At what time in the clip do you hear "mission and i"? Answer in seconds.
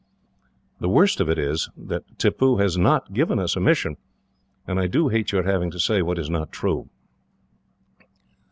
3.59-4.87